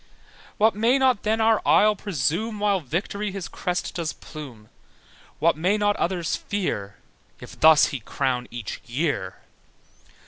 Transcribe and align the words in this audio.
What 0.57 0.73
may 0.75 0.97
not 0.97 1.21
then 1.21 1.39
our 1.39 1.61
isle 1.63 1.95
presume 1.95 2.59
While 2.59 2.79
Victory 2.79 3.31
his 3.31 3.47
crest 3.47 3.93
does 3.93 4.13
plume? 4.13 4.69
What 5.37 5.55
may 5.55 5.77
not 5.77 5.95
others 5.97 6.35
fear 6.35 6.95
If 7.39 7.59
thus 7.59 7.89
he 7.93 7.99
crowns 7.99 8.47
each 8.49 8.81
year? 8.87 9.41